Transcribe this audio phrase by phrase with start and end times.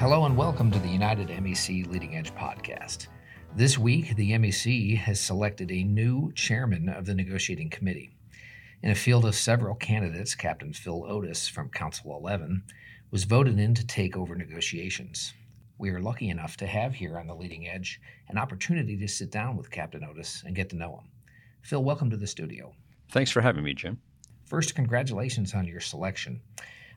[0.00, 3.08] Hello and welcome to the United MEC Leading Edge podcast.
[3.54, 8.16] This week, the MEC has selected a new chairman of the negotiating committee.
[8.82, 12.62] In a field of several candidates, Captain Phil Otis from Council 11
[13.10, 15.34] was voted in to take over negotiations.
[15.76, 19.30] We are lucky enough to have here on the Leading Edge an opportunity to sit
[19.30, 21.10] down with Captain Otis and get to know him.
[21.60, 22.72] Phil, welcome to the studio.
[23.12, 24.00] Thanks for having me, Jim.
[24.46, 26.40] First, congratulations on your selection.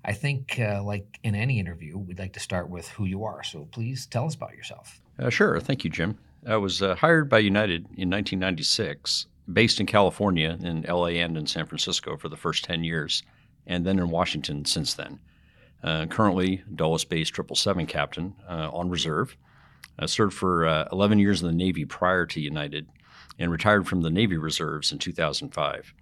[0.06, 3.44] I think, uh, like in any interview, we'd like to start with who you are.
[3.44, 5.02] So please tell us about yourself.
[5.18, 5.60] Uh, sure.
[5.60, 6.18] Thank you, Jim.
[6.46, 11.48] I was uh, hired by United in 1996, based in California, in LA and in
[11.48, 13.24] San Francisco for the first 10 years,
[13.66, 15.20] and then in Washington since then.
[15.84, 19.38] Uh, currently, Dulles based 777 captain uh, on reserve.
[20.00, 22.88] I served for uh, 11 years in the Navy prior to United
[23.40, 25.94] and retired from the Navy Reserves in 2005.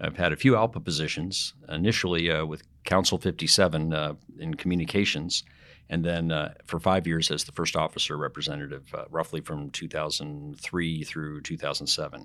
[0.00, 5.42] I've had a few ALPA positions, initially uh, with Council 57 uh, in communications,
[5.90, 11.04] and then uh, for five years as the first officer representative, uh, roughly from 2003
[11.04, 12.24] through 2007.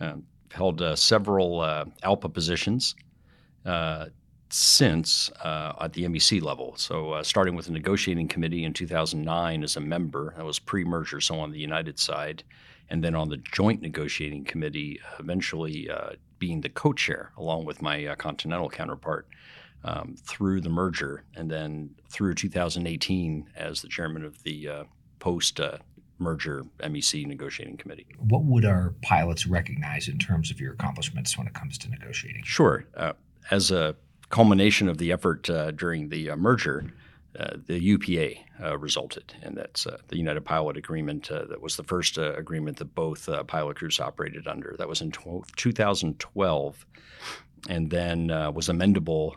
[0.00, 2.94] Um, held uh, several uh, ALPA positions
[4.48, 6.76] since at the MEC level.
[6.76, 11.20] So, starting with the negotiating committee in 2009 as a member, I was pre merger,
[11.20, 12.44] so on the United side
[12.88, 17.82] and then on the joint negotiating committee, eventually uh, being the co chair along with
[17.82, 19.26] my uh, Continental counterpart
[19.84, 24.84] um, through the merger, and then through 2018 as the chairman of the uh,
[25.18, 25.78] post uh,
[26.18, 28.06] merger MEC negotiating committee.
[28.18, 32.42] What would our pilots recognize in terms of your accomplishments when it comes to negotiating?
[32.44, 32.86] Sure.
[32.96, 33.12] Uh,
[33.50, 33.94] as a
[34.30, 36.90] culmination of the effort uh, during the merger,
[37.38, 41.30] uh, the UPA uh, resulted, and that's uh, the United Pilot Agreement.
[41.30, 44.74] Uh, that was the first uh, agreement that both pilot crews operated under.
[44.78, 45.12] That was in
[45.56, 46.86] 2012,
[47.68, 49.34] and then was amendable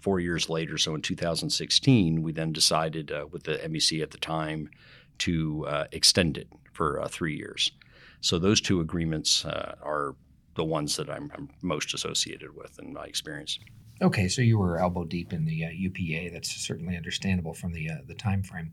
[0.00, 0.76] four years later.
[0.76, 4.70] So in 2016, we then decided with the MEC at the time
[5.18, 7.72] to extend it for three years.
[8.20, 10.14] So those two agreements are
[10.54, 13.58] the ones that I'm, I'm most associated with in my experience.
[14.02, 16.30] Okay, so you were elbow deep in the uh, UPA.
[16.32, 18.72] That's certainly understandable from the uh, the time frame.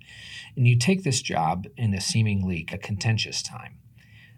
[0.56, 3.78] And you take this job in a seemingly a contentious time.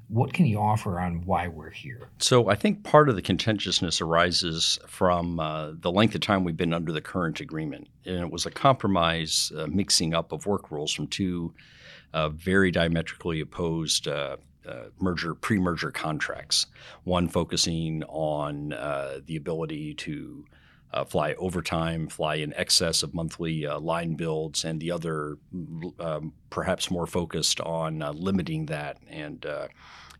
[0.09, 2.09] What can you offer on why we're here?
[2.19, 6.57] So I think part of the contentiousness arises from uh, the length of time we've
[6.57, 10.69] been under the current agreement, and it was a compromise uh, mixing up of work
[10.71, 11.53] rules from two
[12.13, 14.07] uh, very diametrically opposed.
[14.07, 16.67] Uh, uh, merger pre-merger contracts.
[17.03, 20.45] One focusing on uh, the ability to
[20.93, 25.37] uh, fly overtime, fly in excess of monthly uh, line builds, and the other
[25.99, 29.67] um, perhaps more focused on uh, limiting that and uh,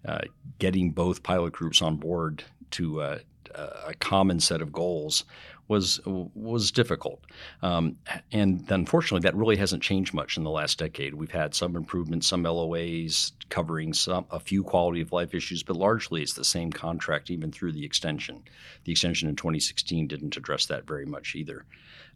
[0.08, 0.22] uh,
[0.60, 3.20] getting both pilot groups on board to uh,
[3.54, 5.26] a common set of goals
[5.72, 7.24] was was difficult.
[7.62, 7.98] Um,
[8.32, 11.14] and unfortunately, that really hasn't changed much in the last decade.
[11.14, 15.78] We've had some improvements, some LOAs covering some a few quality of life issues, but
[15.78, 18.44] largely it's the same contract even through the extension.
[18.84, 21.66] The extension in 2016 didn't address that very much either.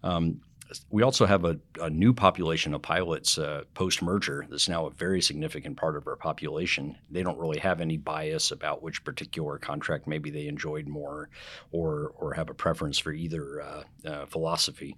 [0.04, 0.42] Um,
[0.90, 4.92] we also have a, a, new population of pilots uh, post merger that's now a
[4.92, 6.98] very significant part of our population.
[7.12, 11.30] They don't really have any bias about which particular contract maybe they enjoyed more
[11.72, 14.96] or, or have a preference for either uh, uh, philosophy.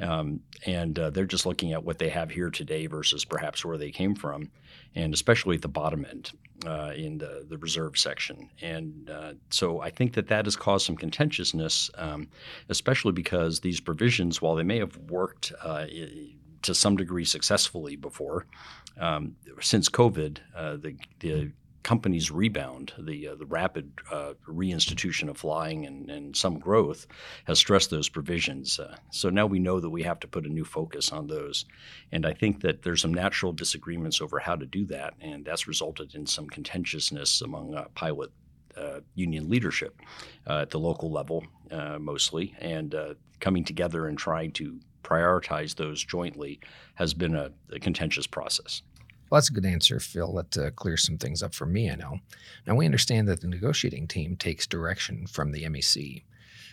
[0.00, 3.78] Um, and uh, they're just looking at what they have here today versus perhaps where
[3.78, 4.50] they came from,
[4.94, 6.32] and especially at the bottom end
[6.66, 8.50] uh, in the, the reserve section.
[8.60, 12.28] And uh, so I think that that has caused some contentiousness, um,
[12.68, 15.86] especially because these provisions, while they may have worked uh,
[16.62, 18.46] to some degree successfully before,
[18.98, 21.52] um, since COVID, uh, the, the
[21.82, 27.06] company's rebound, the uh, the rapid uh, reinstitution of flying and, and some growth,
[27.44, 28.78] has stressed those provisions.
[28.78, 31.64] Uh, so now we know that we have to put a new focus on those,
[32.12, 35.68] and I think that there's some natural disagreements over how to do that, and that's
[35.68, 38.30] resulted in some contentiousness among uh, pilot.
[38.76, 40.00] Uh, union leadership
[40.46, 41.44] uh, at the local level,
[41.98, 42.94] mostly, and
[43.40, 46.60] coming together and trying to prioritize those jointly
[46.94, 48.82] has been a, a contentious process.
[49.30, 50.32] Well, that's a good answer, Phil.
[50.32, 52.18] That uh, clears some things up for me, I know.
[52.66, 56.22] Now, we understand that the negotiating team takes direction from the MEC.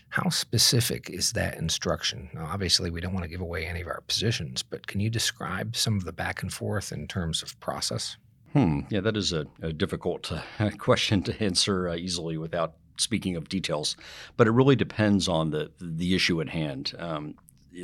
[0.09, 2.29] How specific is that instruction?
[2.33, 5.09] Now, obviously, we don't want to give away any of our positions, but can you
[5.09, 8.17] describe some of the back and forth in terms of process?
[8.53, 8.81] Hmm.
[8.89, 13.49] Yeah, that is a, a difficult uh, question to answer uh, easily without speaking of
[13.49, 13.97] details.
[14.37, 16.93] But it really depends on the the issue at hand.
[16.97, 17.35] Um,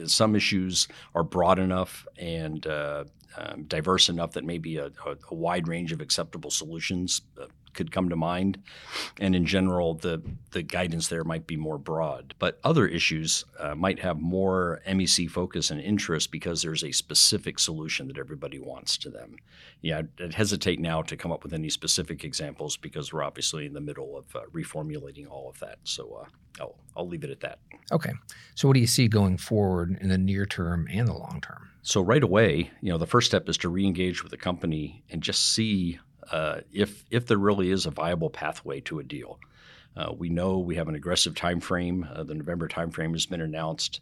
[0.06, 3.04] some issues are broad enough and uh,
[3.38, 7.92] um, diverse enough that maybe a, a, a, wide range of acceptable solutions uh, could
[7.92, 8.62] come to mind,
[9.20, 10.22] and in general, the
[10.52, 12.34] the guidance there might be more broad.
[12.40, 17.60] But other issues uh, might have more MEC focus and interest because there's a specific
[17.60, 19.38] solution that everybody wants to them.
[19.82, 23.66] Yeah, I'd, I'd hesitate now to come up with any specific examples because we're obviously
[23.66, 25.80] in the middle of uh, reformulating all of that.
[25.84, 26.30] So uh,
[26.60, 27.60] I'll I'll leave it at that.
[27.92, 28.14] Okay.
[28.56, 31.70] So what do you see going forward in the near term and the long term?
[31.84, 35.22] So right away, you know, the first step is to re-engage with the company and
[35.22, 36.00] just see
[36.32, 39.40] uh, if if there really is a viable pathway to a deal.
[39.96, 42.08] Uh, we know we have an aggressive time frame.
[42.14, 44.00] Uh, the November time frame has been announced,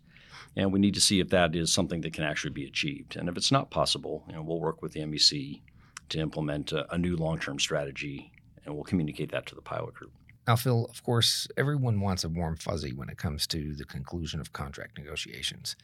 [0.56, 3.16] and we need to see if that is something that can actually be achieved.
[3.16, 5.62] And if it's not possible, you know, we'll work with the MEC
[6.10, 8.32] to implement a, a new long-term strategy,
[8.66, 10.12] and we'll communicate that to the pilot group.
[10.48, 14.40] Now, Phil, of course, everyone wants a warm fuzzy when it comes to the conclusion
[14.40, 15.76] of contract negotiations.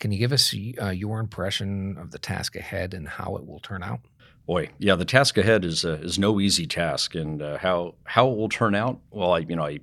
[0.00, 3.60] Can you give us uh, your impression of the task ahead and how it will
[3.60, 4.00] turn out?
[4.46, 8.30] Boy, yeah, the task ahead is uh, is no easy task, and uh, how how
[8.30, 8.98] it will turn out.
[9.10, 9.80] Well, I you know I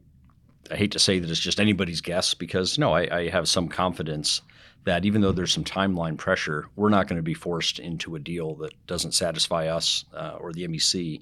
[0.70, 3.70] I hate to say that it's just anybody's guess because no, I, I have some
[3.70, 4.42] confidence
[4.84, 8.20] that even though there's some timeline pressure, we're not going to be forced into a
[8.20, 11.22] deal that doesn't satisfy us uh, or the MEC.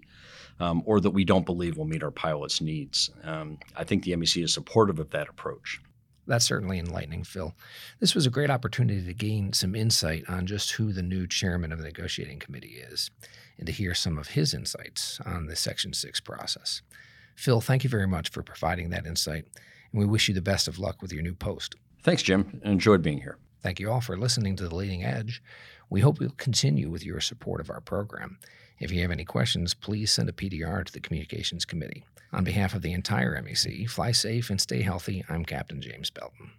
[0.59, 3.11] Um, or that we don't believe will meet our pilots' needs.
[3.23, 5.79] Um, I think the MEC is supportive of that approach.
[6.27, 7.55] That's certainly enlightening, Phil.
[7.99, 11.71] This was a great opportunity to gain some insight on just who the new chairman
[11.71, 13.09] of the negotiating committee is
[13.57, 16.81] and to hear some of his insights on the Section 6 process.
[17.35, 19.45] Phil, thank you very much for providing that insight,
[19.91, 21.75] and we wish you the best of luck with your new post.
[22.03, 22.61] Thanks, Jim.
[22.63, 23.37] Enjoyed being here.
[23.61, 25.41] Thank you all for listening to The Leading Edge.
[25.89, 28.37] We hope you'll continue with your support of our program.
[28.79, 32.05] If you have any questions, please send a PDR to the Communications Committee.
[32.31, 35.25] On behalf of the entire MEC, fly safe and stay healthy.
[35.27, 36.51] I'm Captain James Belton.